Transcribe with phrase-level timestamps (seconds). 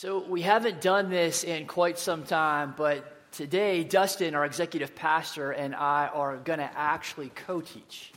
[0.00, 5.50] So, we haven't done this in quite some time, but today, Dustin, our executive pastor,
[5.50, 8.12] and I are going to actually co teach.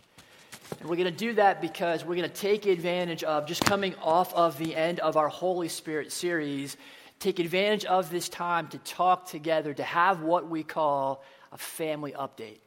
[0.79, 3.95] And we're going to do that because we're going to take advantage of just coming
[3.95, 6.77] off of the end of our Holy Spirit series,
[7.17, 12.11] take advantage of this time to talk together, to have what we call a family
[12.11, 12.59] update.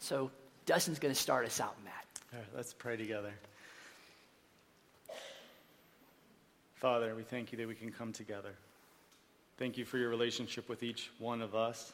[0.00, 0.30] So,
[0.66, 1.94] Dustin's going to start us out, Matt.
[2.34, 3.32] All right, let's pray together.
[6.80, 8.54] Father, we thank you that we can come together.
[9.58, 11.92] Thank you for your relationship with each one of us.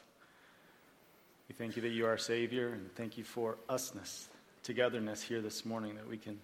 [1.49, 4.27] We thank you that you are Savior, and thank you for usness,
[4.63, 6.39] togetherness here this morning, that we can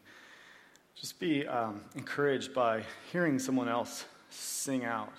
[0.94, 2.84] just be um, encouraged by
[3.14, 5.14] hearing someone else sing out,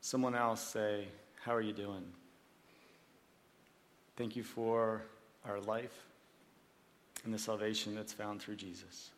[0.00, 1.06] someone else say,
[1.44, 2.02] How are you doing?
[4.16, 5.02] Thank you for
[5.48, 6.02] our life
[7.24, 9.10] and the salvation that's found through Jesus.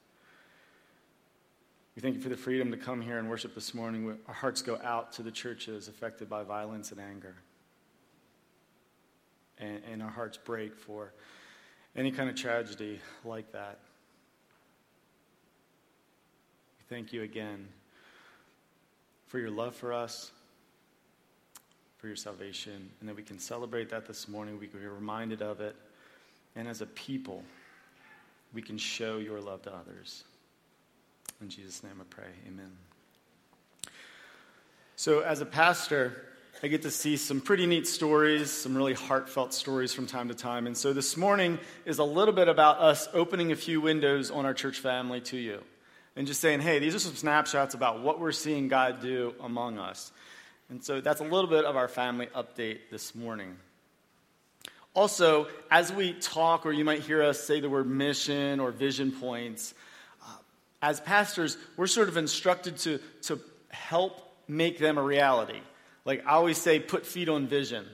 [1.96, 4.16] We thank you for the freedom to come here and worship this morning.
[4.28, 7.34] Our hearts go out to the churches affected by violence and anger.
[9.58, 11.12] And, and our hearts break for
[11.96, 13.80] any kind of tragedy like that.
[16.78, 17.66] We thank you again
[19.26, 20.30] for your love for us,
[21.98, 24.58] for your salvation, and that we can celebrate that this morning.
[24.60, 25.74] We can be reminded of it.
[26.54, 27.42] And as a people,
[28.54, 30.24] we can show your love to others.
[31.40, 32.28] In Jesus' name I pray.
[32.46, 32.70] Amen.
[34.96, 36.22] So, as a pastor,
[36.62, 40.34] I get to see some pretty neat stories, some really heartfelt stories from time to
[40.34, 40.66] time.
[40.66, 44.44] And so this morning is a little bit about us opening a few windows on
[44.44, 45.62] our church family to you
[46.16, 49.78] and just saying, hey, these are some snapshots about what we're seeing God do among
[49.78, 50.12] us.
[50.68, 53.56] And so that's a little bit of our family update this morning.
[54.94, 59.12] Also, as we talk, or you might hear us say the word mission or vision
[59.12, 59.72] points,
[60.82, 65.60] as pastors, we're sort of instructed to, to help make them a reality.
[66.04, 67.86] Like I always say, put feet on vision.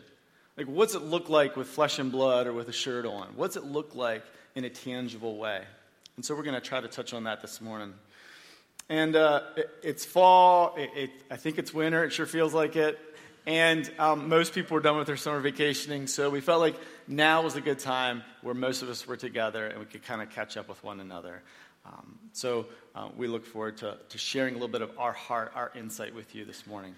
[0.57, 3.29] Like, what's it look like with flesh and blood or with a shirt on?
[3.37, 4.23] What's it look like
[4.55, 5.63] in a tangible way?
[6.17, 7.93] And so we're going to try to touch on that this morning.
[8.89, 10.75] And uh, it, it's fall.
[10.79, 12.05] It, it, I think it's winter.
[12.05, 12.99] It sure feels like it.
[13.47, 16.75] And um, most people were done with their summer vacationing, so we felt like
[17.07, 20.21] now was a good time where most of us were together and we could kind
[20.21, 21.43] of catch up with one another.
[21.87, 25.53] Um, so uh, we look forward to, to sharing a little bit of our heart,
[25.55, 26.95] our insight with you this morning.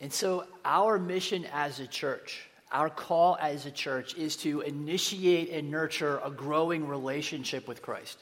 [0.00, 5.50] And so, our mission as a church, our call as a church, is to initiate
[5.50, 8.18] and nurture a growing relationship with Christ.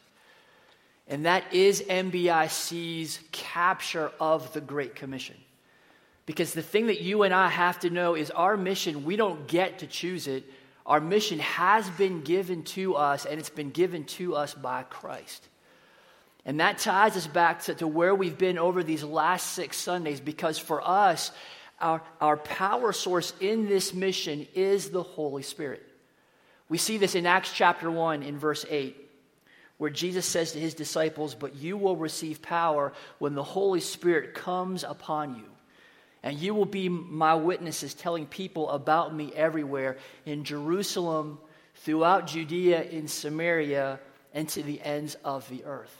[1.09, 5.37] And that is MBIC's capture of the Great Commission.
[6.27, 9.47] Because the thing that you and I have to know is our mission, we don't
[9.47, 10.45] get to choose it.
[10.87, 15.49] Our mission has been given to us, and it's been given to us by Christ.
[16.45, 20.21] And that ties us back to, to where we've been over these last six Sundays,
[20.21, 21.33] because for us,
[21.81, 25.83] our, our power source in this mission is the Holy Spirit.
[26.69, 28.97] We see this in Acts chapter 1 in verse 8,
[29.79, 34.35] where Jesus says to his disciples, But you will receive power when the Holy Spirit
[34.35, 35.54] comes upon you.
[36.25, 41.39] And you will be my witnesses, telling people about me everywhere in Jerusalem,
[41.77, 44.01] throughout Judea, in Samaria,
[44.33, 45.95] and to the ends of the earth.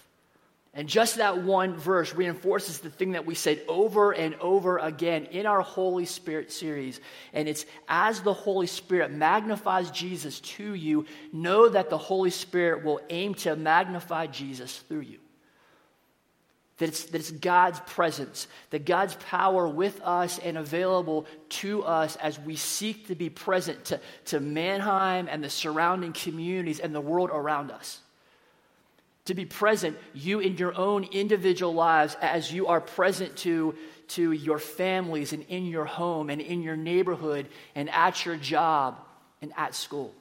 [0.73, 5.27] And just that one verse reinforces the thing that we said over and over again
[5.27, 7.03] in our Holy Spirit series.
[7.35, 11.05] And it's as the Holy Spirit magnifies Jesus to you,
[11.35, 15.19] know that the Holy Spirit will aim to magnify Jesus through you.
[16.79, 22.17] That it's, that it's God's presence, that God's power with us and available to us
[22.17, 27.01] as we seek to be present to, to Manheim and the surrounding communities and the
[27.01, 28.01] world around us.
[29.27, 33.77] To be present, you in your own individual lives, as you are present to,
[34.09, 38.99] to your families and in your home and in your neighborhood and at your job
[39.41, 40.13] and at school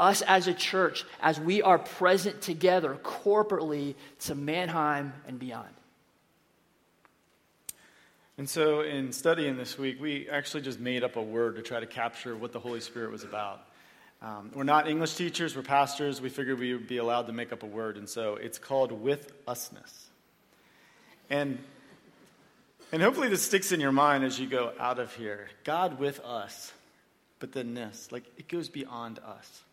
[0.00, 5.68] us as a church, as we are present together corporately to Manheim and beyond.
[8.38, 11.78] And so, in studying this week, we actually just made up a word to try
[11.78, 13.60] to capture what the Holy Spirit was about.
[14.22, 16.22] Um, we're not English teachers, we're pastors.
[16.22, 18.92] We figured we would be allowed to make up a word, and so it's called
[18.92, 20.06] with usness.
[21.28, 21.58] And,
[22.92, 26.20] and hopefully, this sticks in your mind as you go out of here God with
[26.20, 26.72] us,
[27.40, 29.64] but then this, like it goes beyond us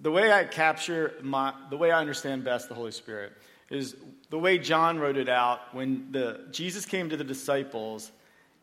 [0.00, 3.32] the way I capture my, the way I understand best the Holy Spirit
[3.70, 3.96] is
[4.30, 8.10] the way John wrote it out when the, Jesus came to the disciples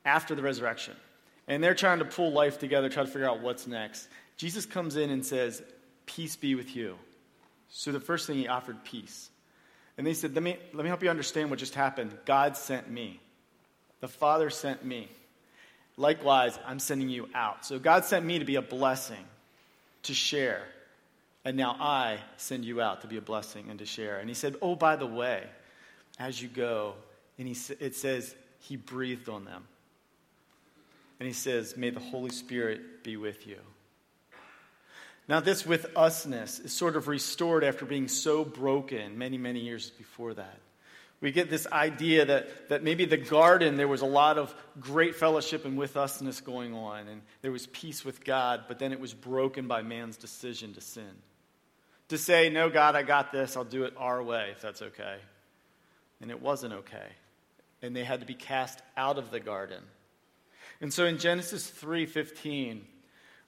[0.03, 0.95] after the resurrection.
[1.47, 4.07] And they're trying to pull life together, try to figure out what's next.
[4.35, 5.61] Jesus comes in and says,
[6.05, 6.97] Peace be with you.
[7.69, 9.29] So the first thing he offered peace.
[9.97, 12.15] And they said, let me, let me help you understand what just happened.
[12.25, 13.19] God sent me.
[13.99, 15.09] The Father sent me.
[15.97, 17.65] Likewise, I'm sending you out.
[17.65, 19.25] So God sent me to be a blessing,
[20.03, 20.61] to share.
[21.47, 24.19] And now I send you out to be a blessing and to share.
[24.19, 25.45] And he said, Oh, by the way,
[26.19, 26.95] as you go,
[27.39, 29.65] and he, it says, He breathed on them.
[31.21, 33.59] And he says, May the Holy Spirit be with you.
[35.29, 39.89] Now, this with usness is sort of restored after being so broken many, many years
[39.89, 40.59] before that.
[41.21, 45.15] We get this idea that, that maybe the garden, there was a lot of great
[45.15, 48.99] fellowship and with usness going on, and there was peace with God, but then it
[48.99, 51.15] was broken by man's decision to sin.
[52.09, 55.17] To say, No, God, I got this, I'll do it our way, if that's okay.
[56.21, 57.07] And it wasn't okay.
[57.81, 59.83] And they had to be cast out of the garden.
[60.81, 62.81] And so in Genesis 3:15,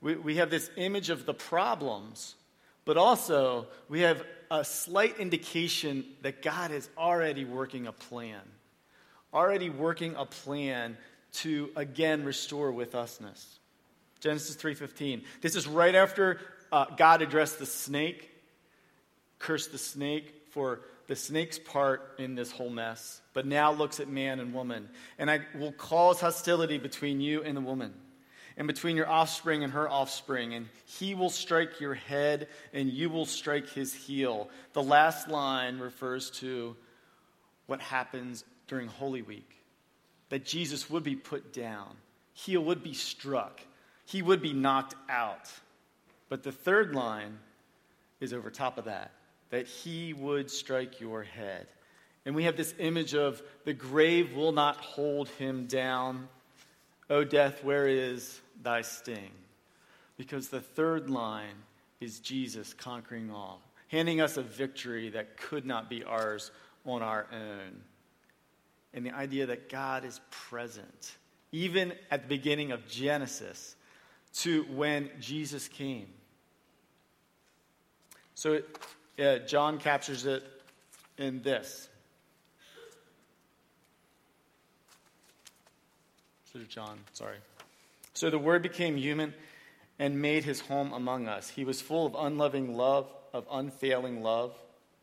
[0.01, 2.35] we, we have this image of the problems,
[2.85, 8.41] but also we have a slight indication that God is already working a plan,
[9.33, 10.97] already working a plan
[11.31, 13.59] to again restore with usness.
[14.19, 15.23] Genesis 3:15.
[15.41, 16.39] This is right after
[16.71, 18.29] uh, God addressed the snake,
[19.39, 24.07] cursed the snake for the snake's part in this whole mess, but now looks at
[24.07, 24.89] man and woman.
[25.17, 27.93] And I will cause hostility between you and the woman
[28.57, 33.09] and between your offspring and her offspring, and he will strike your head, and you
[33.09, 34.49] will strike his heel.
[34.73, 36.75] The last line refers to
[37.67, 39.49] what happens during Holy Week
[40.27, 41.95] that Jesus would be put down,
[42.33, 43.61] he would be struck,
[44.05, 45.49] he would be knocked out.
[46.27, 47.39] But the third line
[48.19, 49.11] is over top of that
[49.49, 51.67] that he would strike your head.
[52.25, 56.27] And we have this image of the grave will not hold him down.
[57.09, 59.31] O death, where is thy sting.
[60.17, 61.55] Because the third line
[61.99, 66.51] is Jesus conquering all, handing us a victory that could not be ours
[66.85, 67.81] on our own.
[68.93, 71.17] And the idea that God is present,
[71.51, 73.75] even at the beginning of Genesis,
[74.33, 76.07] to when Jesus came.
[78.35, 78.61] So
[79.19, 80.43] uh, John captures it
[81.17, 81.89] in this.
[86.53, 87.37] So John, sorry.
[88.13, 89.33] So the Word became human
[89.99, 91.49] and made his home among us.
[91.49, 94.55] He was full of unloving love, of unfailing love,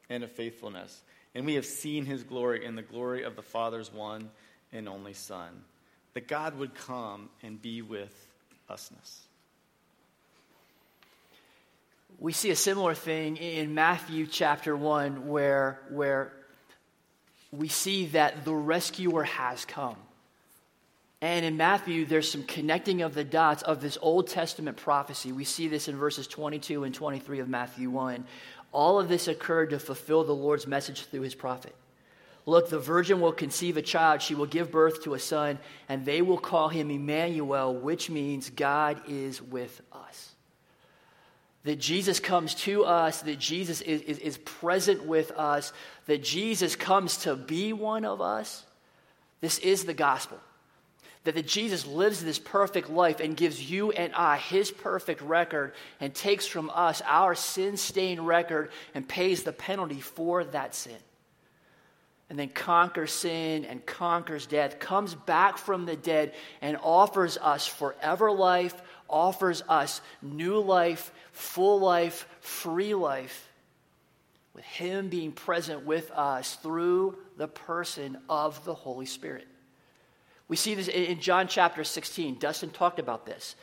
[0.09, 1.03] and of faithfulness.
[1.35, 4.31] And we have seen his glory in the glory of the Father's one
[4.73, 5.65] and only Son.
[6.15, 8.27] That God would come and be with
[8.69, 9.21] usness.
[12.19, 16.33] We see a similar thing in Matthew chapter 1 where, where
[17.53, 19.97] we see that the rescuer has come.
[21.21, 25.33] And in Matthew, there's some connecting of the dots of this Old Testament prophecy.
[25.33, 28.25] We see this in verses 22 and 23 of Matthew 1.
[28.73, 31.75] All of this occurred to fulfill the Lord's message through his prophet.
[32.47, 35.59] Look, the virgin will conceive a child, she will give birth to a son,
[35.89, 40.36] and they will call him Emmanuel, which means God is with us.
[41.67, 45.73] That Jesus comes to us, that Jesus is, is, is present with us,
[46.07, 48.65] that Jesus comes to be one of us.
[49.41, 50.39] This is the gospel
[51.27, 55.75] that, that Jesus lives this perfect life and gives you and I his perfect record
[56.01, 60.97] and takes from us our sin stained record and pays the penalty for that sin.
[62.31, 67.67] And then conquers sin and conquers death, comes back from the dead and offers us
[67.67, 73.49] forever life, offers us new life, full life, free life,
[74.55, 79.47] with Him being present with us through the person of the Holy Spirit.
[80.49, 82.39] We see this in John chapter 16.
[82.39, 83.57] Dustin talked about this.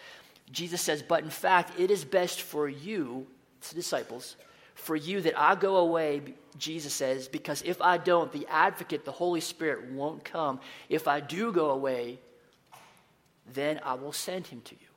[0.52, 3.26] Jesus says, But in fact, it is best for you,
[3.70, 4.36] the disciples,
[4.76, 6.22] for you that I go away,
[6.58, 10.60] Jesus says, because if I don't, the advocate, the Holy Spirit, won't come.
[10.90, 12.20] If I do go away,
[13.54, 14.93] then I will send him to you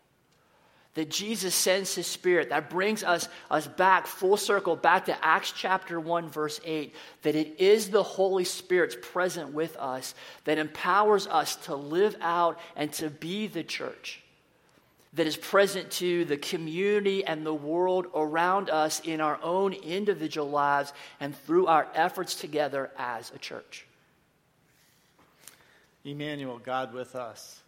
[0.96, 2.48] that Jesus sends his spirit.
[2.48, 7.34] That brings us, us back, full circle, back to Acts chapter 1, verse 8, that
[7.34, 12.90] it is the Holy Spirit's present with us that empowers us to live out and
[12.94, 14.22] to be the church
[15.12, 20.48] that is present to the community and the world around us in our own individual
[20.48, 23.86] lives and through our efforts together as a church.
[26.04, 27.60] Emmanuel, God with us.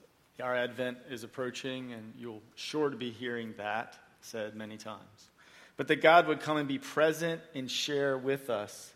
[0.43, 5.31] Our Advent is approaching, and you'll sure to be hearing that said many times.
[5.77, 8.93] But that God would come and be present and share with us,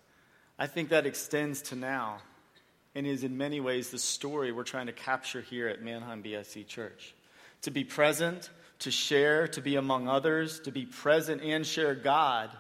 [0.59, 2.19] I think that extends to now
[2.95, 6.69] and is in many ways the story we're trying to capture here at Manheim BIC
[6.69, 7.15] Church.
[7.63, 12.51] To be present, to share, to be among others, to be present and share God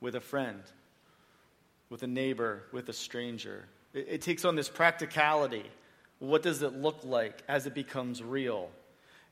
[0.00, 0.62] with a friend.
[1.88, 3.66] with a neighbor, with a stranger.
[3.94, 5.64] It, it takes on this practicality.
[6.18, 8.70] What does it look like as it becomes real?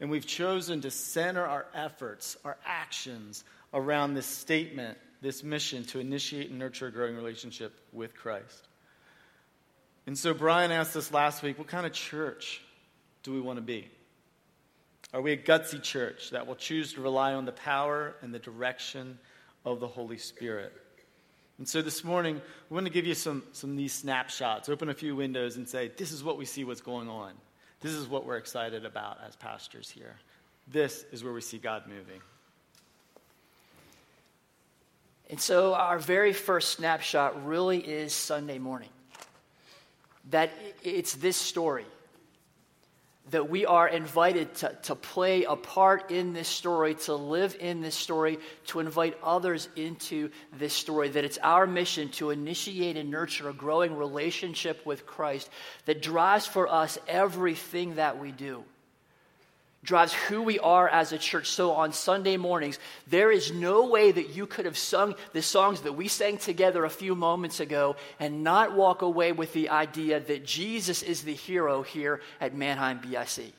[0.00, 5.99] And we've chosen to center our efforts, our actions around this statement, this mission to
[5.99, 8.69] initiate and nurture a growing relationship with Christ.
[10.07, 12.61] And so Brian asked us last week what kind of church
[13.23, 13.91] do we want to be?
[15.14, 18.38] Are we a gutsy church that will choose to rely on the power and the
[18.38, 19.19] direction
[19.64, 20.73] of the Holy Spirit?
[21.58, 24.94] And so this morning, we want to give you some, some these snapshots, open a
[24.94, 27.32] few windows and say, this is what we see what's going on.
[27.80, 30.16] This is what we're excited about as pastors here.
[30.66, 32.20] This is where we see God moving.
[35.30, 38.90] And so, our very first snapshot really is Sunday morning.
[40.30, 40.50] That
[40.82, 41.87] it's this story
[43.31, 47.81] that we are invited to, to play a part in this story, to live in
[47.81, 51.09] this story, to invite others into this story.
[51.09, 55.49] That it's our mission to initiate and nurture a growing relationship with Christ
[55.87, 58.64] that drives for us everything that we do
[59.85, 61.50] drives who we are as a church.
[61.50, 65.83] So on Sunday mornings, there is no way that you could have sung the songs
[65.83, 70.19] that we sang together a few moments ago and not walk away with the idea
[70.19, 73.53] that Jesus is the hero here at Manheim BIC.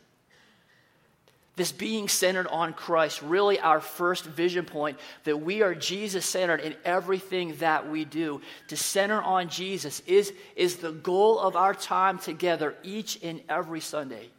[1.57, 6.59] This being centered on Christ, really our first vision point that we are Jesus centered
[6.59, 8.41] in everything that we do.
[8.67, 13.79] To center on Jesus is, is the goal of our time together each and every
[13.79, 14.29] Sunday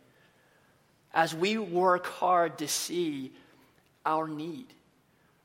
[1.16, 3.32] as we work hard to see
[4.04, 4.66] our need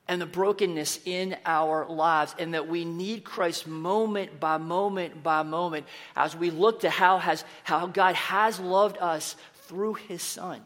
[0.07, 5.43] and the brokenness in our lives, and that we need Christ moment by moment by
[5.43, 5.85] moment
[6.17, 9.37] as we look to how, has, how God has loved us
[9.67, 10.59] through his Son.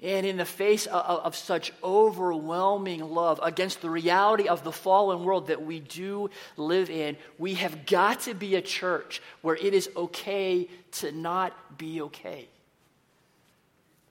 [0.00, 5.22] And in the face of, of, such overwhelming love against the reality of the fallen
[5.22, 9.74] world that we do live in, we have got to be a church where it
[9.74, 12.48] is okay to not be okay.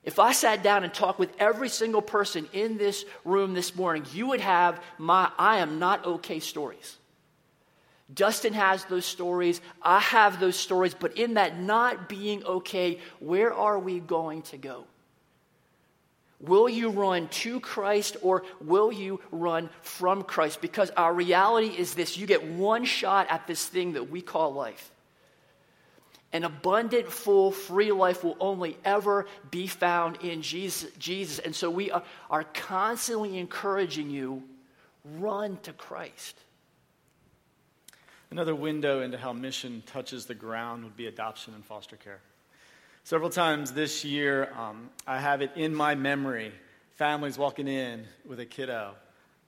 [0.04, 4.04] If I sat down and talked with every single person in this room this morning,
[4.12, 6.96] you would have my I am not okay stories.
[8.12, 9.60] Dustin has those stories.
[9.80, 10.94] I have those stories.
[10.94, 14.84] But in that not being okay, where are we going to go?
[16.40, 20.60] Will you run to Christ or will you run from Christ?
[20.60, 24.52] Because our reality is this you get one shot at this thing that we call
[24.52, 24.91] life.
[26.32, 31.38] An abundant, full, free life will only ever be found in Jesus.
[31.38, 34.42] And so we are, are constantly encouraging you
[35.04, 36.38] run to Christ.
[38.30, 42.20] Another window into how mission touches the ground would be adoption and foster care.
[43.04, 46.52] Several times this year, um, I have it in my memory
[46.92, 48.94] families walking in with a kiddo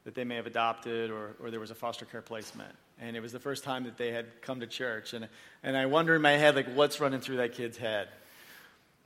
[0.05, 3.21] that they may have adopted or, or there was a foster care placement and it
[3.21, 5.13] was the first time that they had come to church.
[5.13, 5.29] And,
[5.63, 8.09] and I wonder in my head, like, what's running through that kid's head?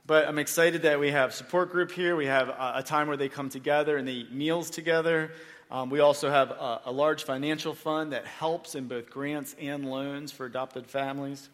[0.05, 2.15] But I'm excited that we have support group here.
[2.15, 5.31] We have a, a time where they come together and they eat meals together.
[5.71, 9.89] Um, we also have a, a large financial fund that helps in both grants and
[9.89, 11.49] loans for adopted families.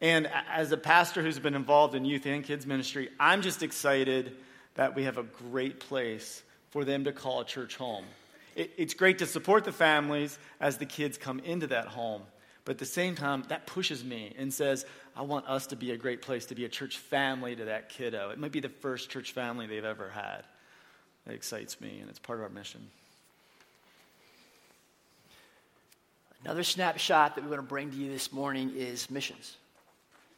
[0.00, 4.36] And as a pastor who's been involved in youth and kids ministry, I'm just excited
[4.74, 8.06] that we have a great place for them to call a church home
[8.56, 12.22] it, it's great to support the families as the kids come into that home.
[12.64, 15.90] But at the same time, that pushes me and says, I want us to be
[15.90, 18.30] a great place to be a church family to that kiddo.
[18.30, 20.44] It might be the first church family they've ever had.
[21.26, 22.88] That excites me, and it's part of our mission.
[26.44, 29.56] Another snapshot that we want to bring to you this morning is missions.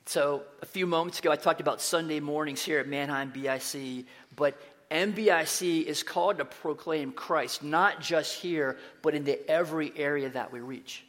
[0.06, 4.04] So, a few moments ago, I talked about Sunday mornings here at Manheim BIC,
[4.36, 4.60] but
[4.94, 10.60] MBIC is called to proclaim Christ, not just here, but into every area that we
[10.60, 11.04] reach.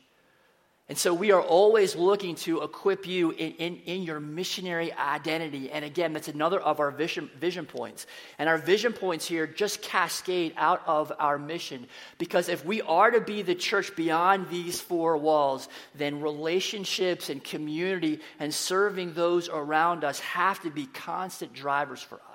[0.87, 5.71] And so we are always looking to equip you in, in, in, your missionary identity.
[5.71, 8.05] And again, that's another of our vision, vision points.
[8.37, 11.87] And our vision points here just cascade out of our mission.
[12.19, 17.43] Because if we are to be the church beyond these four walls, then relationships and
[17.43, 22.19] community and serving those around us have to be constant drivers for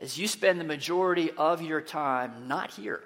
[0.00, 3.02] as you spend the majority of your time not here,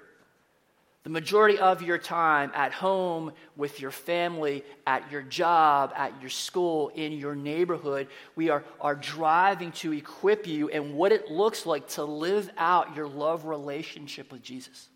[1.03, 6.29] the majority of your time at home with your family, at your job, at your
[6.29, 11.65] school, in your neighborhood, we are, are driving to equip you and what it looks
[11.65, 14.89] like to live out your love relationship with Jesus.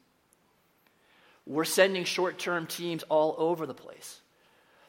[1.45, 4.19] We're sending short term teams all over the place.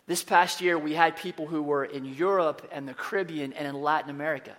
[0.06, 3.80] This past year, we had people who were in Europe and the Caribbean and in
[3.80, 4.54] Latin America.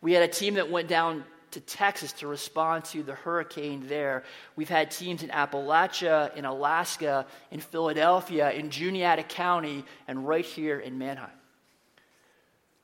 [0.00, 4.24] We had a team that went down to Texas to respond to the hurricane there.
[4.56, 10.78] We've had teams in Appalachia, in Alaska, in Philadelphia, in Juniata County, and right here
[10.78, 11.30] in Manheim.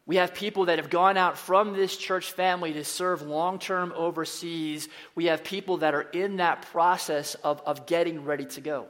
[0.06, 3.92] We have people that have gone out from this church family to serve long term
[3.94, 4.88] overseas.
[5.14, 8.86] We have people that are in that process of, of getting ready to go.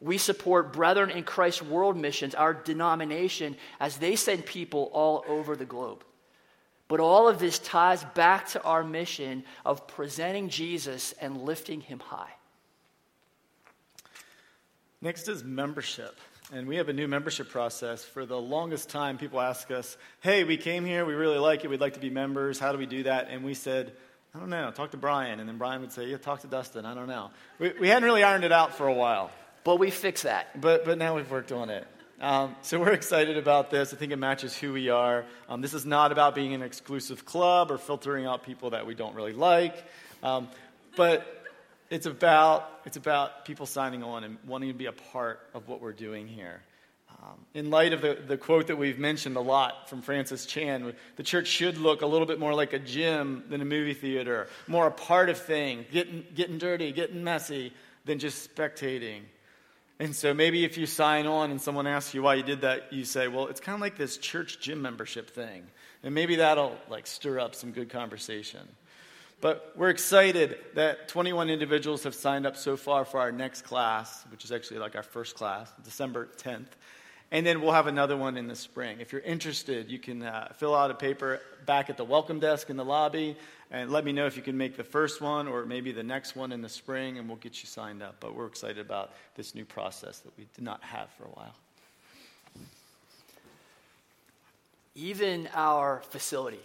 [0.00, 5.54] We support Brethren in Christ World Missions, our denomination, as they send people all over
[5.54, 6.02] the globe.
[6.90, 12.00] But all of this ties back to our mission of presenting Jesus and lifting him
[12.00, 12.32] high.
[15.00, 16.18] Next is membership.
[16.52, 18.04] And we have a new membership process.
[18.04, 21.70] For the longest time, people ask us, hey, we came here, we really like it,
[21.70, 22.58] we'd like to be members.
[22.58, 23.28] How do we do that?
[23.30, 23.92] And we said,
[24.34, 25.38] I don't know, talk to Brian.
[25.38, 26.84] And then Brian would say, yeah, talk to Dustin.
[26.84, 27.30] I don't know.
[27.60, 29.30] We, we hadn't really ironed it out for a while.
[29.62, 30.60] But we fixed that.
[30.60, 31.86] But, but now we've worked on it.
[32.20, 33.94] Um, so we're excited about this.
[33.94, 35.24] I think it matches who we are.
[35.48, 38.94] Um, this is not about being an exclusive club or filtering out people that we
[38.94, 39.74] don't really like.
[40.22, 40.48] Um,
[40.96, 41.46] but
[41.88, 45.80] it's about, it's about people signing on and wanting to be a part of what
[45.80, 46.60] we're doing here.
[47.22, 50.92] Um, in light of the, the quote that we've mentioned a lot from Francis Chan,
[51.16, 54.46] the church should look a little bit more like a gym than a movie theater,
[54.68, 57.72] more a part of things, getting, getting dirty, getting messy,
[58.04, 59.20] than just spectating.
[60.00, 62.90] And so maybe if you sign on and someone asks you why you did that,
[62.90, 65.64] you say, well, it's kind of like this church gym membership thing.
[66.02, 68.66] And maybe that'll like stir up some good conversation.
[69.42, 74.24] But we're excited that 21 individuals have signed up so far for our next class,
[74.30, 76.68] which is actually like our first class, December 10th.
[77.30, 79.00] And then we'll have another one in the spring.
[79.00, 82.70] If you're interested, you can uh, fill out a paper back at the welcome desk
[82.70, 83.36] in the lobby
[83.70, 86.34] and let me know if you can make the first one or maybe the next
[86.34, 88.16] one in the spring, and we'll get you signed up.
[88.18, 91.54] But we're excited about this new process that we did not have for a while.
[94.96, 96.60] Even our facility,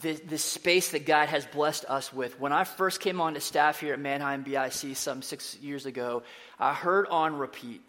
[0.00, 2.38] this, this space that God has blessed us with.
[2.38, 6.22] When I first came on to staff here at Manheim BIC some six years ago,
[6.60, 7.82] I heard on repeat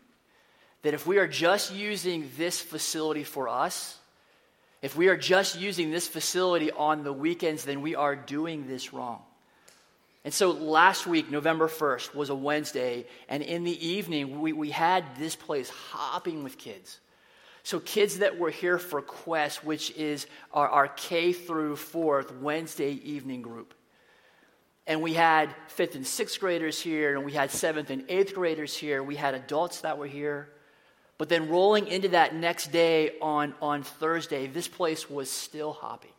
[0.81, 3.98] that if we are just using this facility for us,
[4.81, 8.93] if we are just using this facility on the weekends, then we are doing this
[8.93, 9.21] wrong.
[10.23, 14.69] And so last week, November 1st, was a Wednesday, and in the evening, we, we
[14.69, 16.99] had this place hopping with kids.
[17.63, 22.93] So, kids that were here for Quest, which is our, our K through fourth Wednesday
[23.03, 23.73] evening group.
[24.87, 28.75] And we had fifth and sixth graders here, and we had seventh and eighth graders
[28.75, 29.03] here.
[29.03, 30.49] We had adults that were here.
[31.19, 36.13] But then rolling into that next day on, on Thursday, this place was still hopping.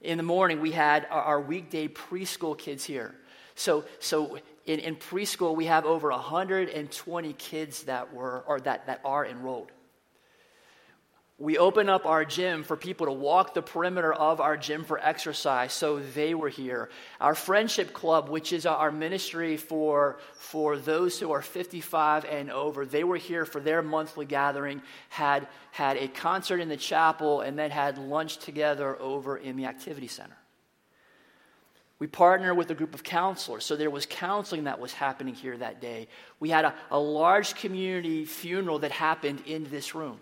[0.00, 3.14] In the morning, we had our, our weekday preschool kids here.
[3.56, 9.00] So, so in, in preschool, we have over 120 kids that were or that, that
[9.04, 9.72] are enrolled
[11.42, 15.00] we open up our gym for people to walk the perimeter of our gym for
[15.00, 16.88] exercise so they were here
[17.20, 22.86] our friendship club which is our ministry for for those who are 55 and over
[22.86, 27.58] they were here for their monthly gathering had had a concert in the chapel and
[27.58, 30.36] then had lunch together over in the activity center
[31.98, 33.64] we partner with a group of counselors.
[33.64, 36.08] So there was counseling that was happening here that day.
[36.40, 40.18] We had a, a large community funeral that happened in this room.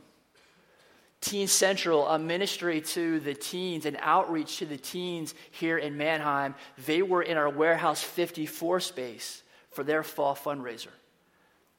[1.20, 6.54] Teen Central, a ministry to the teens, an outreach to the teens here in Manheim.
[6.86, 10.88] They were in our Warehouse 54 space for their fall fundraiser.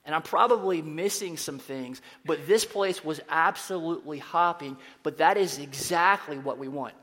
[0.05, 4.77] And I'm probably missing some things, but this place was absolutely hopping.
[5.03, 6.93] But that is exactly what we want.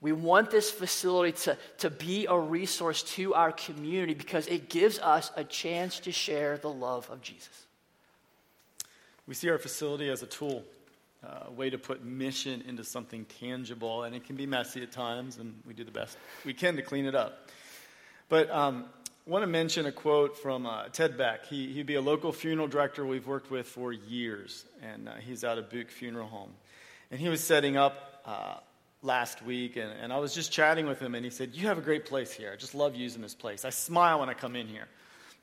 [0.00, 4.98] We want this facility to, to be a resource to our community because it gives
[4.98, 7.66] us a chance to share the love of Jesus.
[9.26, 10.64] We see our facility as a tool
[11.22, 15.38] a way to put mission into something tangible, and it can be messy at times,
[15.38, 17.48] and we do the best we can to clean it up.
[18.28, 18.86] But um,
[19.26, 21.46] I want to mention a quote from uh, Ted Beck.
[21.46, 25.42] He, he'd be a local funeral director we've worked with for years, and uh, he's
[25.42, 26.50] out of Buke Funeral Home.
[27.10, 28.54] And he was setting up uh,
[29.02, 31.78] last week, and, and I was just chatting with him, and he said, You have
[31.78, 32.50] a great place here.
[32.52, 33.64] I just love using this place.
[33.64, 34.88] I smile when I come in here.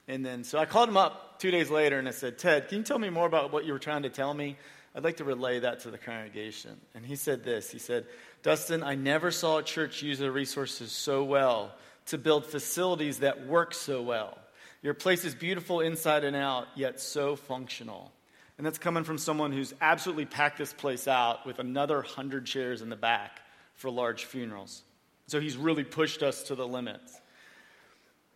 [0.07, 2.79] And then, so I called him up two days later, and I said, Ted, can
[2.79, 4.57] you tell me more about what you were trying to tell me?
[4.95, 6.79] I'd like to relay that to the congregation.
[6.93, 8.06] And he said this He said,
[8.41, 11.73] Dustin, I never saw a church use their resources so well
[12.08, 14.38] to build facilities that work so well.
[14.82, 18.12] Your place is beautiful inside and out, yet so functional.
[18.58, 22.82] And that's coming from someone who's absolutely packed this place out with another 100 chairs
[22.82, 23.41] in the back
[23.75, 24.84] for large funerals.
[25.27, 27.19] So he's really pushed us to the limits.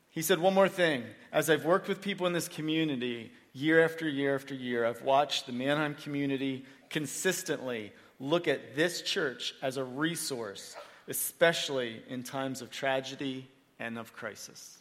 [0.10, 1.04] He said, One more thing.
[1.32, 5.46] As I've worked with people in this community, year after year after year, I've watched
[5.48, 10.76] the Manheim community consistently look at this church as a resource
[11.08, 13.48] especially in times of tragedy
[13.80, 14.78] and of crisis.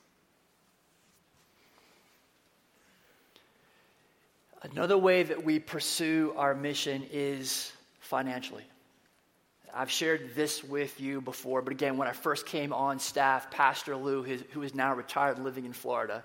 [4.62, 8.64] Another way that we pursue our mission is financially.
[9.72, 13.94] I've shared this with you before, but again, when I first came on staff, Pastor
[13.94, 16.24] Lou, who is now retired living in Florida,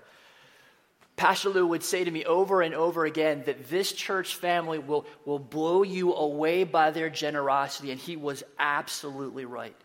[1.16, 5.06] Pastor Lou would say to me over and over again that this church family will,
[5.24, 9.76] will blow you away by their generosity, and he was absolutely right.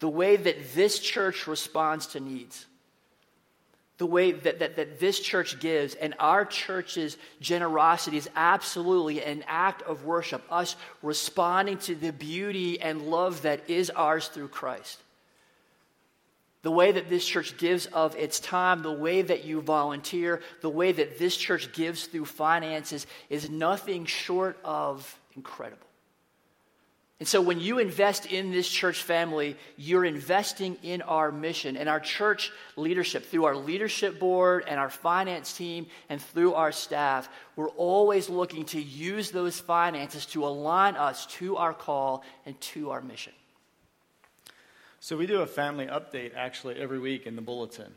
[0.00, 2.66] The way that this church responds to needs,
[3.98, 9.44] the way that, that, that this church gives and our church's generosity is absolutely an
[9.48, 15.02] act of worship, us responding to the beauty and love that is ours through Christ.
[16.62, 20.70] The way that this church gives of its time, the way that you volunteer, the
[20.70, 25.86] way that this church gives through finances is nothing short of incredible.
[27.20, 31.88] And so when you invest in this church family, you're investing in our mission and
[31.88, 37.28] our church leadership through our leadership board and our finance team and through our staff.
[37.56, 42.90] We're always looking to use those finances to align us to our call and to
[42.90, 43.32] our mission.
[45.00, 47.92] So we do a family update actually every week in the bulletin.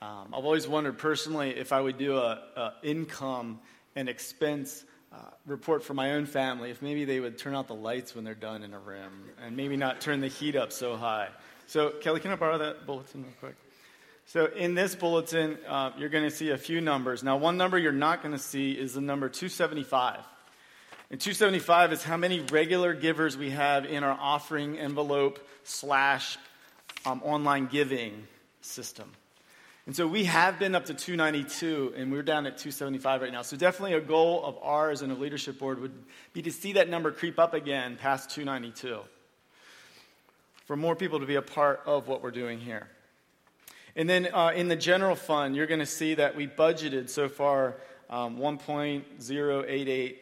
[0.00, 3.58] Um, I've always wondered personally if I would do a, a income
[3.96, 7.74] and expense uh, report for my own family, if maybe they would turn out the
[7.74, 10.96] lights when they're done in a room and maybe not turn the heat up so
[10.96, 11.28] high.
[11.66, 13.56] So, Kelly, can I borrow that bulletin real quick?
[14.26, 17.22] So, in this bulletin, uh, you're going to see a few numbers.
[17.22, 20.20] Now, one number you're not going to see is the number 275.
[21.10, 26.38] And 275 is how many regular givers we have in our offering envelope slash
[27.04, 28.26] um, online giving
[28.62, 29.10] system.
[29.86, 33.42] And so we have been up to 292, and we're down at 275 right now.
[33.42, 35.92] So definitely a goal of ours and a leadership board would
[36.32, 39.00] be to see that number creep up again past 292
[40.64, 42.88] for more people to be a part of what we're doing here.
[43.94, 47.28] And then uh, in the general fund, you're going to see that we budgeted so
[47.28, 47.76] far
[48.08, 50.16] um, 1.088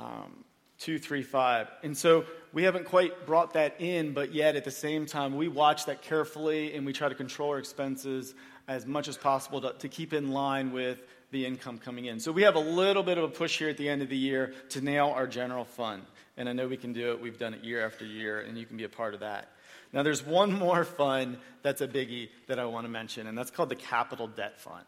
[0.00, 0.44] um,
[0.78, 1.68] 235.
[1.82, 5.46] And so we haven't quite brought that in, but yet at the same time, we
[5.46, 8.34] watch that carefully and we try to control our expenses
[8.66, 12.18] as much as possible to, to keep in line with the income coming in.
[12.18, 14.16] So we have a little bit of a push here at the end of the
[14.16, 16.02] year to nail our general fund.
[16.36, 17.20] And I know we can do it.
[17.20, 19.48] We've done it year after year, and you can be a part of that.
[19.92, 23.50] Now, there's one more fund that's a biggie that I want to mention, and that's
[23.50, 24.84] called the Capital Debt Fund.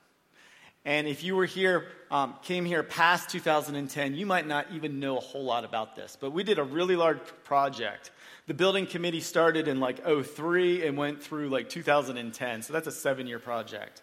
[0.85, 5.17] And if you were here, um, came here past 2010, you might not even know
[5.17, 6.17] a whole lot about this.
[6.21, 8.11] But we did a really large project.
[8.47, 12.63] The building committee started in like 03 and went through like 2010.
[12.63, 14.03] So that's a seven year project.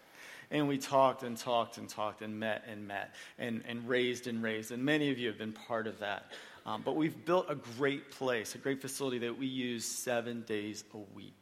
[0.50, 4.42] And we talked and talked and talked and met and met and, and raised and
[4.42, 4.72] raised.
[4.72, 6.32] And many of you have been part of that.
[6.66, 10.84] Um, but we've built a great place, a great facility that we use seven days
[10.94, 11.39] a week.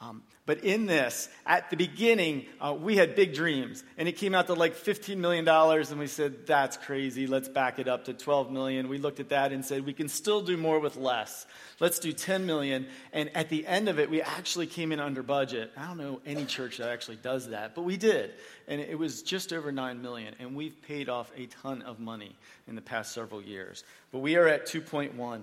[0.00, 4.34] Um, but in this, at the beginning, uh, we had big dreams, and it came
[4.34, 7.26] out to like $15 million, and we said, that's crazy.
[7.26, 8.88] Let's back it up to $12 million.
[8.88, 11.46] We looked at that and said, we can still do more with less.
[11.80, 12.86] Let's do $10 million.
[13.12, 15.72] And at the end of it, we actually came in under budget.
[15.76, 18.34] I don't know any church that actually does that, but we did.
[18.68, 22.36] And it was just over 9 million, and we've paid off a ton of money
[22.66, 23.84] in the past several years.
[24.12, 25.42] But we are at 2.1.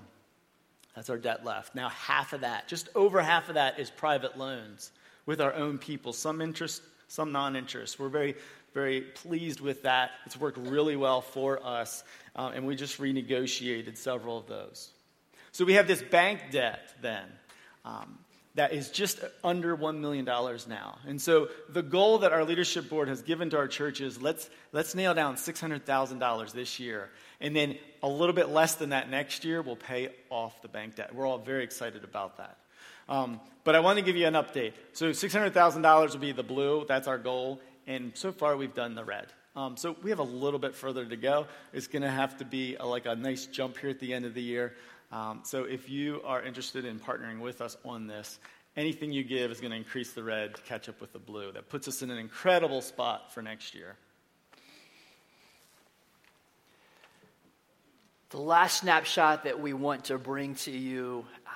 [0.96, 1.74] That's our debt left.
[1.76, 4.92] Now, half of that, just over half of that, is private loans
[5.26, 8.00] with our own people, some interest, some non interest.
[8.00, 8.36] We're very,
[8.74, 10.12] very pleased with that.
[10.26, 12.04] It's worked really well for us,
[12.36, 14.90] uh, and we just renegotiated several of those.
[15.52, 17.26] So we have this bank debt then.
[17.84, 18.18] Um,
[18.56, 20.98] that is just under $1 million now.
[21.08, 24.50] And so the goal that our leadership board has given to our church is let's,
[24.74, 27.10] let's nail down $600,000 this year.
[27.40, 30.96] And then a little bit less than that next year, we'll pay off the bank
[30.96, 31.16] debt.
[31.16, 32.58] We're all very excited about that.
[33.08, 34.74] Um, but I want to give you an update.
[34.94, 36.86] So $600,000 will be the blue.
[36.88, 37.62] That's our goal.
[37.88, 39.28] And so far, we've done the red.
[39.56, 41.48] Um, so we have a little bit further to go.
[41.74, 44.26] It's going to have to be a, like a nice jump here at the end
[44.26, 44.74] of the year.
[45.12, 48.40] Um, so if you are interested in partnering with us on this,
[48.78, 51.52] anything you give is going to increase the red to catch up with the blue.
[51.52, 53.98] That puts us in an incredible spot for next year.
[58.30, 61.54] The last snapshot that we want to bring to you um,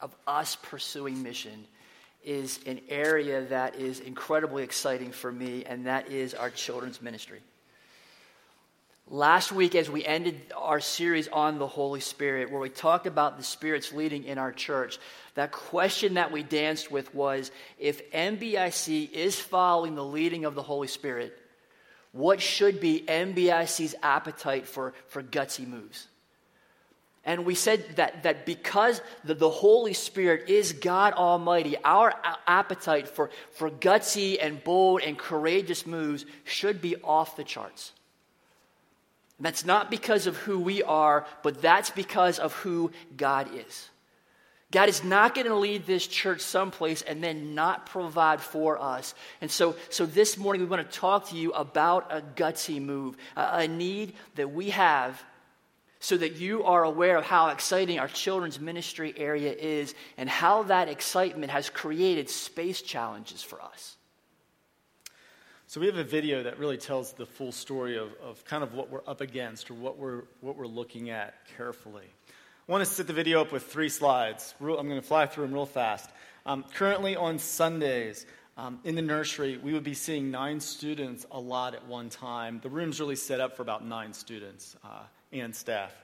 [0.00, 1.66] of us pursuing mission
[2.24, 7.40] is an area that is incredibly exciting for me, and that is our children's ministry.
[9.12, 13.36] Last week, as we ended our series on the Holy Spirit, where we talked about
[13.36, 14.98] the Spirit's leading in our church,
[15.34, 20.62] that question that we danced with was if MBIC is following the leading of the
[20.62, 21.36] Holy Spirit,
[22.12, 26.06] what should be MBIC's appetite for, for gutsy moves?
[27.24, 32.14] And we said that, that because the, the Holy Spirit is God Almighty, our
[32.46, 37.90] appetite for, for gutsy and bold and courageous moves should be off the charts.
[39.40, 43.88] That's not because of who we are, but that's because of who God is.
[44.70, 49.14] God is not going to lead this church someplace and then not provide for us.
[49.40, 53.16] And so, so this morning we want to talk to you about a gutsy move,
[53.36, 55.20] a, a need that we have
[55.98, 60.62] so that you are aware of how exciting our children's ministry area is and how
[60.64, 63.96] that excitement has created space challenges for us.
[65.70, 68.74] So we have a video that really tells the full story of, of kind of
[68.74, 72.06] what we're up against or what we're, what we're looking at carefully.
[72.68, 74.52] I want to set the video up with three slides.
[74.60, 76.10] I'm going to fly through them real fast.
[76.44, 81.38] Um, currently on Sundays, um, in the nursery, we would be seeing nine students a
[81.38, 82.58] lot at one time.
[82.60, 85.94] The room's really set up for about nine students uh, and staff.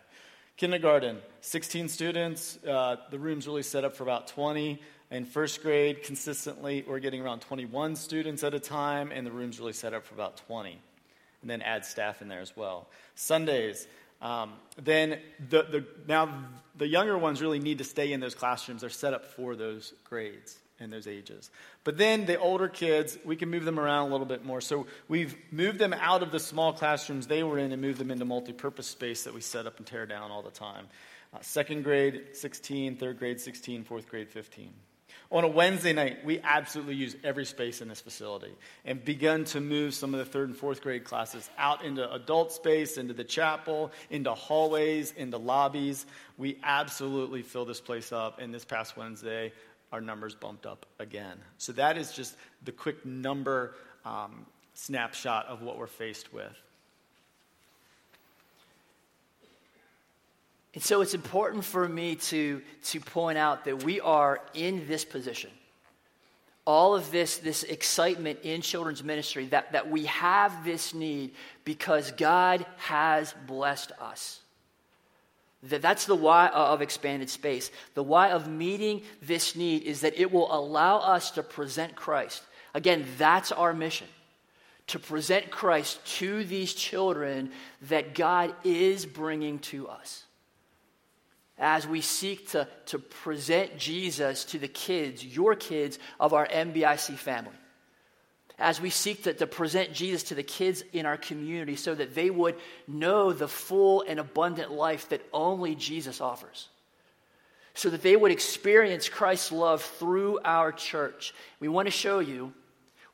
[0.56, 2.56] Kindergarten, 16 students.
[2.64, 4.80] Uh, the room's really set up for about 20.
[5.10, 9.60] In first grade, consistently, we're getting around 21 students at a time, and the room's
[9.60, 10.78] really set up for about 20.
[11.42, 12.88] And then add staff in there as well.
[13.14, 13.86] Sundays,
[14.20, 16.28] um, then the, the, now
[16.76, 18.80] the younger ones really need to stay in those classrooms.
[18.80, 21.50] They're set up for those grades and those ages.
[21.84, 24.60] But then the older kids, we can move them around a little bit more.
[24.60, 28.10] So we've moved them out of the small classrooms they were in and moved them
[28.10, 30.86] into multi-purpose space that we set up and tear down all the time.
[31.32, 34.70] Uh, second grade, 16, third grade, 16, fourth grade, 15.
[35.30, 38.52] On a Wednesday night, we absolutely use every space in this facility
[38.84, 42.52] and begun to move some of the third and fourth grade classes out into adult
[42.52, 46.06] space, into the chapel, into hallways, into lobbies.
[46.38, 48.38] We absolutely fill this place up.
[48.40, 49.52] And this past Wednesday,
[49.90, 51.38] our numbers bumped up again.
[51.58, 56.56] So that is just the quick number um, snapshot of what we're faced with.
[60.76, 65.06] And so it's important for me to, to point out that we are in this
[65.06, 65.48] position.
[66.66, 71.30] All of this, this excitement in children's ministry, that, that we have this need
[71.64, 74.40] because God has blessed us.
[75.62, 77.70] That, that's the why of expanded space.
[77.94, 82.42] The why of meeting this need is that it will allow us to present Christ.
[82.74, 84.08] Again, that's our mission
[84.88, 87.50] to present Christ to these children
[87.88, 90.25] that God is bringing to us
[91.58, 97.16] as we seek to, to present Jesus to the kids, your kids of our MBIC
[97.16, 97.54] family.
[98.58, 102.14] As we seek to, to present Jesus to the kids in our community so that
[102.14, 106.68] they would know the full and abundant life that only Jesus offers.
[107.74, 111.34] So that they would experience Christ's love through our church.
[111.60, 112.52] We want to show you,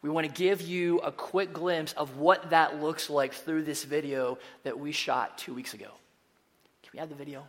[0.01, 3.83] we want to give you a quick glimpse of what that looks like through this
[3.83, 5.91] video that we shot two weeks ago.
[6.83, 7.45] Can we have the video?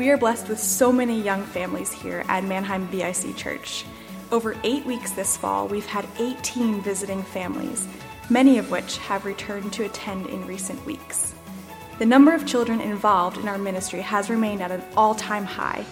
[0.00, 3.84] We are blessed with so many young families here at Manheim BIC Church.
[4.32, 7.86] Over eight weeks this fall, we've had 18 visiting families,
[8.30, 11.34] many of which have returned to attend in recent weeks.
[11.98, 15.84] The number of children involved in our ministry has remained at an all time high.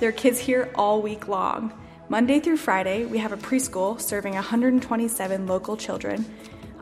[0.00, 1.72] There are kids here all week long.
[2.08, 6.26] Monday through Friday, we have a preschool serving 127 local children.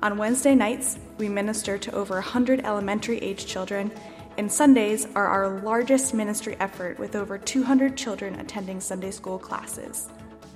[0.02, 3.92] On Wednesday nights, we minister to over 100 elementary age children
[4.38, 10.08] and Sundays are our largest ministry effort with over 200 children attending Sunday school classes.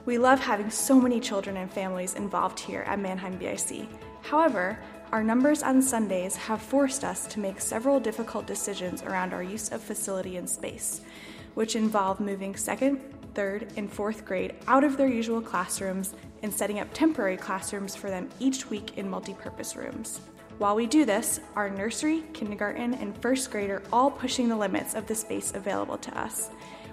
[0.07, 3.87] We love having so many children and families involved here at Manheim BIC.
[4.23, 4.79] However,
[5.13, 9.71] our numbers on Sundays have forced us to make several difficult decisions around our use
[9.71, 11.03] of facility and space,
[11.53, 12.99] which involve moving second,
[13.35, 18.11] third, and fourth grade out of their usual classrooms and setting up temporary classrooms for
[18.11, 20.21] them each week in multipurpose rooms.
[20.59, 24.95] While we do this, our nursery, kindergarten, and first grade are all pushing the limits
[24.95, 26.51] of the space available to us.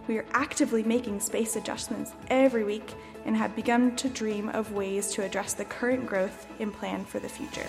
[0.07, 5.11] We are actively making space adjustments every week and have begun to dream of ways
[5.11, 7.67] to address the current growth and plan for the future.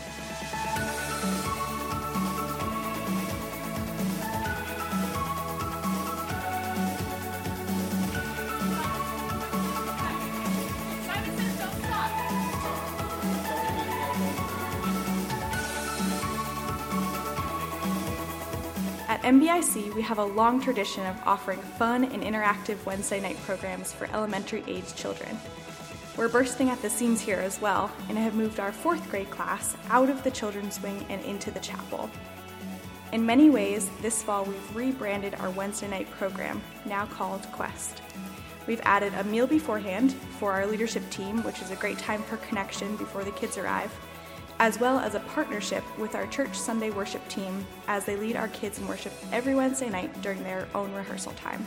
[19.23, 24.09] MBIC, we have a long tradition of offering fun and interactive Wednesday night programs for
[24.13, 25.39] elementary age children.
[26.17, 29.77] We're bursting at the seams here as well and have moved our fourth grade class
[29.91, 32.11] out of the children's wing and into the chapel.
[33.13, 38.03] In many ways, this fall we've rebranded our Wednesday night program, now called Quest.
[38.67, 42.39] We've added a meal beforehand for our leadership team, which is a great time for
[42.39, 43.97] connection before the kids arrive
[44.63, 48.47] as well as a partnership with our church Sunday worship team as they lead our
[48.49, 51.67] kids in worship every Wednesday night during their own rehearsal time.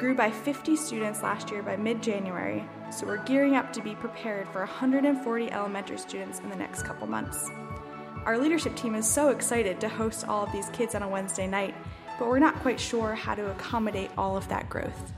[0.00, 3.94] Grew by 50 students last year by mid January, so we're gearing up to be
[3.94, 7.50] prepared for 140 elementary students in the next couple months.
[8.24, 11.46] Our leadership team is so excited to host all of these kids on a Wednesday
[11.46, 11.74] night,
[12.18, 15.12] but we're not quite sure how to accommodate all of that growth.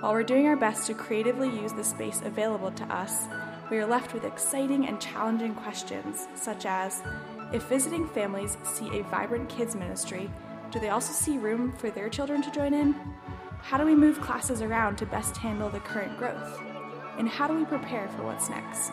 [0.00, 3.24] While we're doing our best to creatively use the space available to us,
[3.70, 7.02] we are left with exciting and challenging questions, such as
[7.54, 10.30] if visiting families see a vibrant kids ministry,
[10.70, 12.94] do they also see room for their children to join in?
[13.62, 16.60] How do we move classes around to best handle the current growth?
[17.18, 18.92] And how do we prepare for what's next?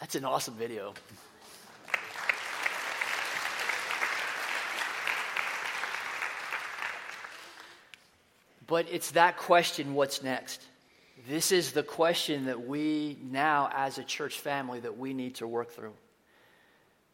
[0.00, 0.94] That's an awesome video.
[8.66, 10.62] But it's that question what's next?
[11.28, 15.46] This is the question that we now, as a church family, that we need to
[15.46, 15.92] work through.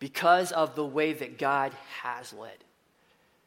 [0.00, 2.56] Because of the way that God has led.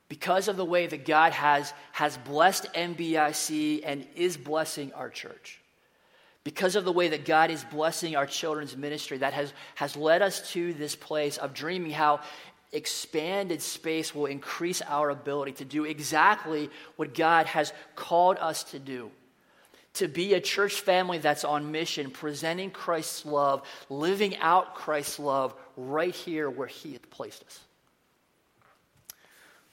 [0.08, 5.60] Because of the way that God has, has blessed MBIC and is blessing our church.
[6.44, 10.22] Because of the way that God is blessing our children's ministry, that has, has led
[10.22, 12.20] us to this place of dreaming how
[12.74, 18.80] expanded space will increase our ability to do exactly what God has called us to
[18.80, 19.10] do.
[19.96, 25.54] To be a church family that's on mission, presenting Christ's love, living out Christ's love
[25.78, 27.60] right here where He has placed us.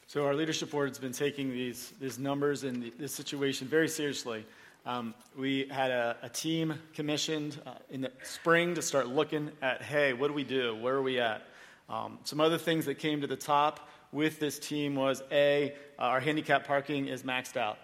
[0.06, 4.44] So, our leadership board has been taking these, these numbers and this situation very seriously.
[4.86, 9.82] Um, we had a, a team commissioned uh, in the spring to start looking at
[9.82, 10.74] hey, what do we do?
[10.76, 11.46] Where are we at?
[11.88, 16.02] Um, some other things that came to the top with this team was A, uh,
[16.02, 17.78] our handicap parking is maxed out.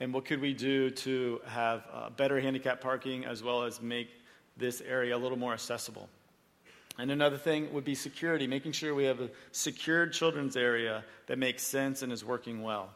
[0.00, 4.08] And what could we do to have uh, better handicap parking as well as make
[4.56, 6.08] this area a little more accessible?
[6.98, 11.38] And another thing would be security, making sure we have a secured children's area that
[11.38, 12.90] makes sense and is working well.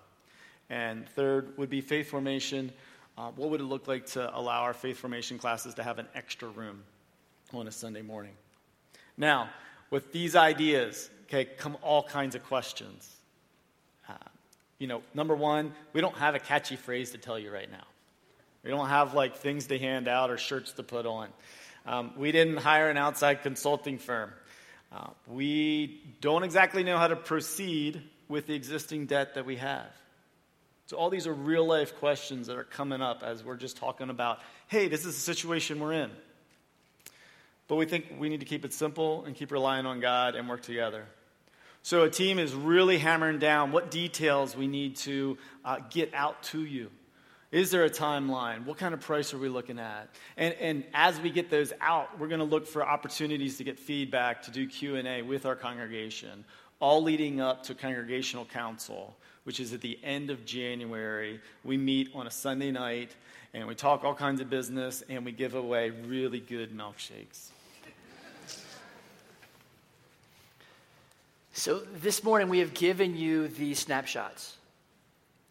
[0.70, 2.72] And third would be faith formation.
[3.16, 6.06] Uh, what would it look like to allow our faith formation classes to have an
[6.14, 6.84] extra room
[7.52, 8.34] on a Sunday morning?
[9.16, 9.48] Now,
[9.90, 13.16] with these ideas, okay, come all kinds of questions.
[14.08, 14.14] Uh,
[14.78, 17.84] you know, number one, we don't have a catchy phrase to tell you right now.
[18.62, 21.28] We don't have like things to hand out or shirts to put on.
[21.86, 24.30] Um, we didn't hire an outside consulting firm.
[24.90, 29.86] Uh, we don't exactly know how to proceed with the existing debt that we have.
[30.86, 34.08] So, all these are real life questions that are coming up as we're just talking
[34.08, 36.10] about hey, this is the situation we're in.
[37.68, 40.48] But we think we need to keep it simple and keep relying on God and
[40.48, 41.04] work together.
[41.82, 46.42] So, a team is really hammering down what details we need to uh, get out
[46.44, 46.90] to you.
[47.50, 48.66] Is there a timeline?
[48.66, 50.10] What kind of price are we looking at?
[50.36, 53.78] And, and as we get those out, we're going to look for opportunities to get
[53.78, 56.44] feedback, to do Q&A with our congregation,
[56.78, 61.40] all leading up to congregational council, which is at the end of January.
[61.64, 63.16] We meet on a Sunday night,
[63.54, 67.48] and we talk all kinds of business, and we give away really good milkshakes.
[71.54, 74.56] So, this morning we have given you these snapshots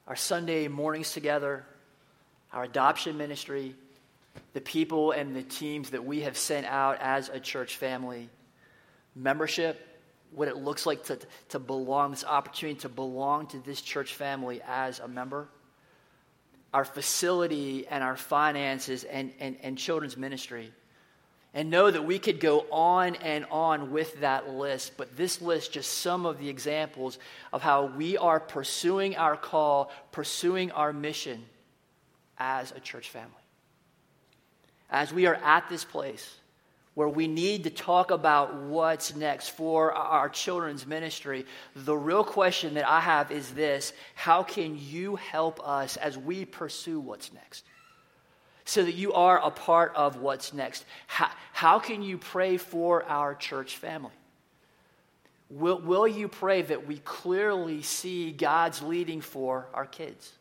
[0.07, 1.65] our Sunday mornings together,
[2.51, 3.75] our adoption ministry,
[4.53, 8.29] the people and the teams that we have sent out as a church family,
[9.15, 9.83] membership,
[10.31, 11.19] what it looks like to,
[11.49, 15.47] to belong, this opportunity to belong to this church family as a member,
[16.73, 20.71] our facility and our finances and, and, and children's ministry.
[21.53, 25.71] And know that we could go on and on with that list, but this list
[25.71, 27.17] just some of the examples
[27.51, 31.43] of how we are pursuing our call, pursuing our mission
[32.39, 33.31] as a church family.
[34.89, 36.35] As we are at this place
[36.93, 42.73] where we need to talk about what's next for our children's ministry, the real question
[42.73, 47.65] that I have is this How can you help us as we pursue what's next?
[48.65, 50.85] So that you are a part of what's next.
[51.05, 54.11] How, how can you pray for our church family?
[55.49, 60.33] Will, will you pray that we clearly see God's leading for our kids?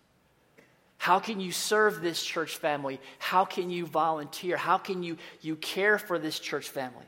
[1.06, 2.98] How can you serve this church family?
[3.20, 4.56] How can you volunteer?
[4.56, 7.06] How can you, you care for this church family?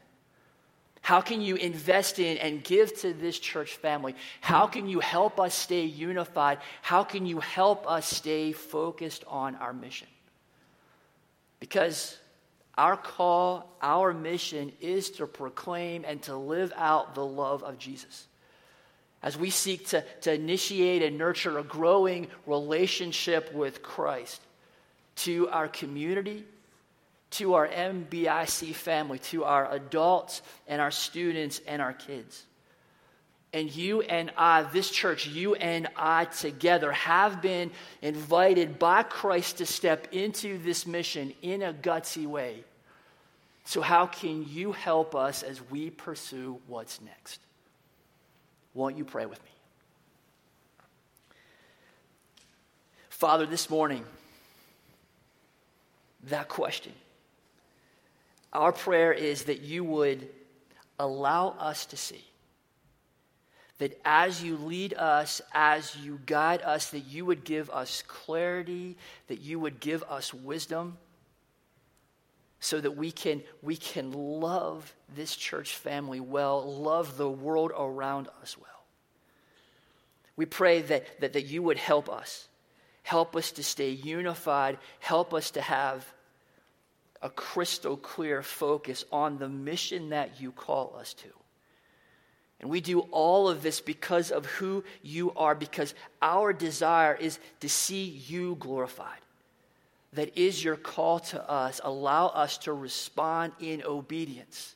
[1.01, 4.15] How can you invest in and give to this church family?
[4.41, 6.59] How can you help us stay unified?
[6.81, 10.07] How can you help us stay focused on our mission?
[11.59, 12.17] Because
[12.77, 18.29] our call, our mission is to proclaim and to live out the love of Jesus.
[19.23, 24.41] As we seek to, to initiate and nurture a growing relationship with Christ
[25.17, 26.45] to our community,
[27.31, 32.45] to our MBIC family, to our adults and our students and our kids.
[33.53, 37.71] And you and I, this church, you and I together have been
[38.03, 42.63] invited by Christ to step into this mission in a gutsy way.
[43.65, 47.41] So, how can you help us as we pursue what's next?
[48.79, 49.51] Won't you pray with me?
[53.09, 54.05] Father, this morning,
[56.29, 56.93] that question,
[58.53, 60.29] our prayer is that you would
[60.97, 62.25] allow us to see
[63.79, 68.97] that as you lead us, as you guide us, that you would give us clarity,
[69.27, 70.97] that you would give us wisdom,
[72.61, 78.29] so that we can, we can love this church family well, love the world around
[78.43, 78.69] us well.
[80.37, 82.49] We pray that, that, that you would help us,
[83.03, 86.07] help us to stay unified, help us to have
[87.23, 91.29] a crystal clear focus on the mission that you call us to.
[92.61, 97.39] And we do all of this because of who you are, because our desire is
[97.61, 99.21] to see you glorified.
[100.15, 101.81] That is your call to us.
[101.85, 104.75] Allow us to respond in obedience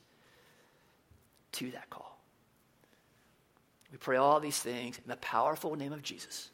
[1.53, 2.19] to that call.
[3.91, 6.51] We pray all these things in the powerful name of Jesus.